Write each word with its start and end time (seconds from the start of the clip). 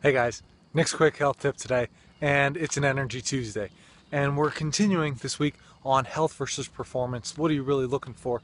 Hey 0.00 0.12
guys, 0.12 0.44
Nick's 0.74 0.94
quick 0.94 1.16
health 1.16 1.40
tip 1.40 1.56
today, 1.56 1.88
and 2.20 2.56
it's 2.56 2.76
an 2.76 2.84
Energy 2.84 3.20
Tuesday. 3.20 3.70
And 4.12 4.36
we're 4.36 4.52
continuing 4.52 5.14
this 5.14 5.40
week 5.40 5.56
on 5.84 6.04
health 6.04 6.34
versus 6.34 6.68
performance. 6.68 7.36
What 7.36 7.50
are 7.50 7.54
you 7.54 7.64
really 7.64 7.86
looking 7.86 8.14
for? 8.14 8.40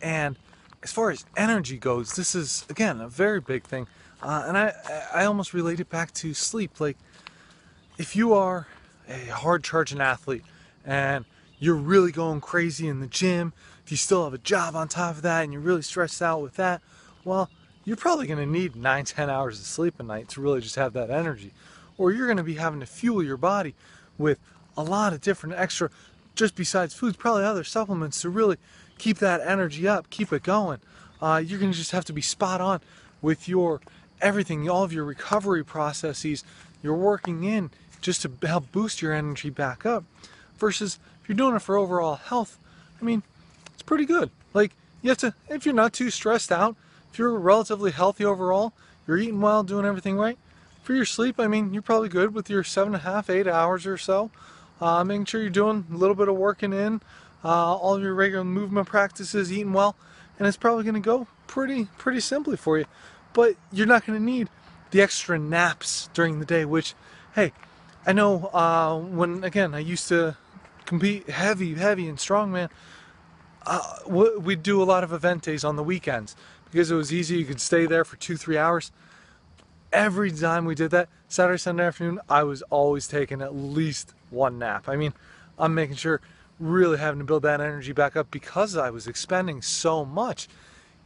And 0.00 0.38
as 0.82 0.92
far 0.92 1.10
as 1.10 1.26
energy 1.36 1.76
goes, 1.76 2.14
this 2.14 2.34
is 2.34 2.64
again 2.70 3.02
a 3.02 3.08
very 3.10 3.40
big 3.40 3.64
thing. 3.64 3.88
Uh, 4.22 4.44
and 4.46 4.56
I, 4.56 4.72
I 5.12 5.26
almost 5.26 5.52
relate 5.52 5.80
it 5.80 5.90
back 5.90 6.14
to 6.14 6.32
sleep. 6.32 6.80
Like, 6.80 6.96
if 7.98 8.16
you 8.16 8.32
are 8.32 8.66
a 9.06 9.26
hard 9.26 9.64
charging 9.64 10.00
athlete 10.00 10.44
and 10.82 11.26
you're 11.58 11.74
really 11.74 12.10
going 12.10 12.40
crazy 12.40 12.88
in 12.88 13.00
the 13.00 13.06
gym, 13.06 13.52
if 13.84 13.90
you 13.90 13.98
still 13.98 14.24
have 14.24 14.32
a 14.32 14.38
job 14.38 14.74
on 14.74 14.88
top 14.88 15.16
of 15.16 15.22
that 15.22 15.44
and 15.44 15.52
you're 15.52 15.60
really 15.60 15.82
stressed 15.82 16.22
out 16.22 16.40
with 16.40 16.54
that, 16.54 16.80
well, 17.22 17.50
you're 17.86 17.96
probably 17.96 18.26
going 18.26 18.40
to 18.40 18.44
need 18.44 18.76
nine, 18.76 19.04
ten 19.04 19.30
hours 19.30 19.60
of 19.60 19.64
sleep 19.64 19.98
a 20.00 20.02
night 20.02 20.28
to 20.30 20.40
really 20.42 20.60
just 20.60 20.74
have 20.74 20.92
that 20.92 21.08
energy. 21.08 21.52
Or 21.96 22.12
you're 22.12 22.26
going 22.26 22.36
to 22.36 22.42
be 22.42 22.56
having 22.56 22.80
to 22.80 22.86
fuel 22.86 23.22
your 23.22 23.36
body 23.38 23.74
with 24.18 24.38
a 24.76 24.82
lot 24.82 25.12
of 25.12 25.22
different 25.22 25.54
extra, 25.54 25.88
just 26.34 26.56
besides 26.56 26.92
foods, 26.92 27.16
probably 27.16 27.44
other 27.44 27.64
supplements 27.64 28.20
to 28.22 28.28
really 28.28 28.56
keep 28.98 29.18
that 29.18 29.40
energy 29.40 29.86
up, 29.86 30.10
keep 30.10 30.32
it 30.32 30.42
going. 30.42 30.80
Uh, 31.22 31.40
you're 31.42 31.60
going 31.60 31.70
to 31.70 31.78
just 31.78 31.92
have 31.92 32.04
to 32.06 32.12
be 32.12 32.20
spot 32.20 32.60
on 32.60 32.80
with 33.22 33.48
your 33.48 33.80
everything, 34.20 34.68
all 34.68 34.82
of 34.82 34.92
your 34.92 35.04
recovery 35.04 35.64
processes. 35.64 36.42
You're 36.82 36.94
working 36.94 37.44
in 37.44 37.70
just 38.00 38.22
to 38.22 38.32
help 38.46 38.70
boost 38.72 39.00
your 39.00 39.12
energy 39.12 39.48
back 39.48 39.86
up. 39.86 40.04
Versus 40.58 40.98
if 41.22 41.28
you're 41.28 41.36
doing 41.36 41.54
it 41.54 41.62
for 41.62 41.76
overall 41.76 42.16
health, 42.16 42.58
I 43.00 43.04
mean, 43.04 43.22
it's 43.74 43.82
pretty 43.82 44.06
good. 44.06 44.30
Like, 44.54 44.72
you 45.02 45.10
have 45.10 45.18
to, 45.18 45.34
if 45.48 45.64
you're 45.64 45.74
not 45.74 45.92
too 45.92 46.10
stressed 46.10 46.50
out, 46.50 46.76
if 47.16 47.20
you're 47.20 47.38
relatively 47.38 47.92
healthy 47.92 48.26
overall, 48.26 48.74
you're 49.06 49.16
eating 49.16 49.40
well, 49.40 49.62
doing 49.62 49.86
everything 49.86 50.18
right, 50.18 50.36
for 50.82 50.92
your 50.92 51.06
sleep, 51.06 51.40
I 51.40 51.46
mean, 51.46 51.72
you're 51.72 51.80
probably 51.80 52.10
good 52.10 52.34
with 52.34 52.50
your 52.50 52.62
seven 52.62 52.92
and 52.94 53.02
a 53.02 53.10
half, 53.10 53.30
eight 53.30 53.46
hours 53.46 53.86
or 53.86 53.96
so. 53.96 54.30
Uh, 54.82 55.02
making 55.02 55.24
sure 55.24 55.40
you're 55.40 55.48
doing 55.48 55.86
a 55.90 55.96
little 55.96 56.14
bit 56.14 56.28
of 56.28 56.36
working 56.36 56.74
in, 56.74 57.00
uh, 57.42 57.74
all 57.74 57.98
your 57.98 58.12
regular 58.12 58.44
movement 58.44 58.86
practices, 58.86 59.50
eating 59.50 59.72
well, 59.72 59.96
and 60.38 60.46
it's 60.46 60.58
probably 60.58 60.84
going 60.84 60.92
to 60.92 61.00
go 61.00 61.26
pretty, 61.46 61.86
pretty 61.96 62.20
simply 62.20 62.54
for 62.54 62.76
you. 62.76 62.84
But 63.32 63.56
you're 63.72 63.86
not 63.86 64.04
going 64.04 64.18
to 64.18 64.22
need 64.22 64.50
the 64.90 65.00
extra 65.00 65.38
naps 65.38 66.10
during 66.12 66.38
the 66.38 66.44
day, 66.44 66.66
which, 66.66 66.92
hey, 67.34 67.54
I 68.06 68.12
know 68.12 68.50
uh, 68.52 68.98
when, 68.98 69.42
again, 69.42 69.74
I 69.74 69.78
used 69.78 70.06
to 70.08 70.36
compete 70.84 71.30
heavy, 71.30 71.76
heavy 71.76 72.10
and 72.10 72.18
strongman, 72.18 72.68
uh, 73.66 73.98
we'd 74.06 74.62
do 74.62 74.82
a 74.82 74.84
lot 74.84 75.04
of 75.04 75.12
event 75.12 75.42
days 75.42 75.64
on 75.64 75.76
the 75.76 75.82
weekends 75.82 76.36
because 76.70 76.90
it 76.90 76.94
was 76.94 77.12
easy. 77.12 77.38
You 77.38 77.44
could 77.44 77.60
stay 77.60 77.86
there 77.86 78.04
for 78.04 78.16
two, 78.16 78.36
three 78.36 78.56
hours. 78.56 78.92
Every 79.92 80.30
time 80.30 80.64
we 80.64 80.74
did 80.74 80.90
that, 80.92 81.08
Saturday, 81.28 81.58
Sunday 81.58 81.84
afternoon, 81.84 82.20
I 82.28 82.42
was 82.44 82.62
always 82.62 83.08
taking 83.08 83.42
at 83.42 83.54
least 83.54 84.14
one 84.30 84.58
nap. 84.58 84.88
I 84.88 84.96
mean, 84.96 85.14
I'm 85.58 85.74
making 85.74 85.96
sure 85.96 86.20
really 86.58 86.98
having 86.98 87.18
to 87.18 87.24
build 87.24 87.42
that 87.42 87.60
energy 87.60 87.92
back 87.92 88.16
up 88.16 88.30
because 88.30 88.76
I 88.76 88.90
was 88.90 89.06
expending 89.06 89.62
so 89.62 90.04
much. 90.04 90.48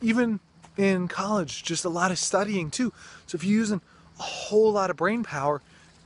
Even 0.00 0.40
in 0.76 1.08
college, 1.08 1.62
just 1.62 1.84
a 1.84 1.88
lot 1.88 2.10
of 2.10 2.18
studying 2.18 2.70
too. 2.70 2.92
So 3.26 3.36
if 3.36 3.44
you're 3.44 3.58
using 3.58 3.80
a 4.18 4.22
whole 4.22 4.72
lot 4.72 4.90
of 4.90 4.96
brain 4.96 5.22
power, 5.22 5.60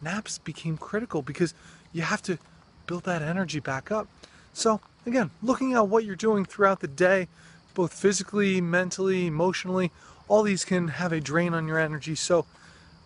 naps 0.00 0.38
became 0.38 0.76
critical 0.76 1.22
because 1.22 1.54
you 1.92 2.02
have 2.02 2.22
to 2.22 2.38
build 2.86 3.04
that 3.04 3.22
energy 3.22 3.60
back 3.60 3.90
up. 3.90 4.08
So 4.52 4.80
again, 5.06 5.30
looking 5.42 5.72
at 5.72 5.88
what 5.88 6.04
you're 6.04 6.16
doing 6.16 6.44
throughout 6.44 6.80
the 6.80 6.88
day, 6.88 7.28
both 7.74 7.92
physically, 7.92 8.60
mentally, 8.60 9.26
emotionally, 9.26 9.92
all 10.28 10.42
these 10.42 10.64
can 10.64 10.88
have 10.88 11.12
a 11.12 11.20
drain 11.20 11.54
on 11.54 11.68
your 11.68 11.78
energy. 11.78 12.14
So 12.14 12.46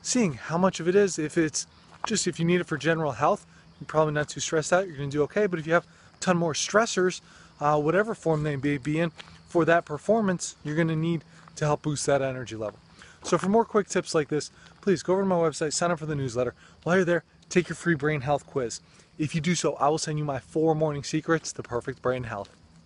seeing 0.03 0.34
how 0.34 0.56
much 0.56 0.81
of 0.81 0.89
it 0.89 0.95
is, 0.95 1.19
if 1.19 1.37
it's 1.37 1.67
just 2.06 2.27
if 2.27 2.39
you 2.39 2.47
need 2.47 2.61
it 2.61 2.67
for 2.67 2.78
general 2.78 3.12
health, 3.12 3.47
you're 3.78 3.87
probably 3.87 4.15
not 4.15 4.28
too 4.28 4.41
stressed 4.41 4.73
out, 4.73 4.87
you're 4.87 4.97
gonna 4.97 5.11
do 5.11 5.23
okay. 5.25 5.47
But 5.47 5.59
if 5.59 5.67
you 5.67 5.75
have 5.75 5.84
a 5.84 6.19
ton 6.21 6.37
more 6.37 6.55
stressors, 6.55 7.21
uh, 7.61 7.78
whatever 7.78 8.15
form 8.15 8.43
they 8.43 8.56
may 8.56 8.78
be 8.78 8.99
in, 8.99 9.11
for 9.49 9.65
that 9.65 9.84
performance, 9.84 10.56
you're 10.65 10.77
gonna 10.77 10.97
need 10.97 11.25
to 11.56 11.67
help 11.67 11.82
boost 11.82 12.06
that 12.06 12.22
energy 12.22 12.56
level. 12.56 12.78
So 13.22 13.37
for 13.37 13.49
more 13.50 13.67
quick 13.67 13.88
tips 13.88 14.15
like 14.15 14.28
this, 14.28 14.50
please 14.81 15.03
go 15.03 15.12
over 15.12 15.22
to 15.22 15.28
my 15.28 15.37
website, 15.37 15.75
sign 15.75 15.91
up 15.91 15.99
for 15.99 16.06
the 16.06 16.15
newsletter. 16.15 16.55
While 16.84 16.97
you're 16.97 17.05
there, 17.05 17.25
take 17.50 17.69
your 17.69 17.77
free 17.77 17.94
brain 17.94 18.22
health 18.22 18.47
quiz. 18.47 18.81
If 19.20 19.34
you 19.34 19.42
do 19.42 19.54
so, 19.54 19.75
I 19.75 19.91
will 19.91 19.98
send 19.98 20.19
you 20.19 20.25
my 20.25 20.38
four 20.38 20.75
morning 20.75 21.04
secrets 21.04 21.53
to 21.53 21.62
perfect 21.62 22.00
brain 22.00 22.22
health. 22.22 22.48